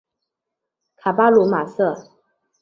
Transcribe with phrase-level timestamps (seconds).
[0.97, 1.83] 卡巴卢马塞。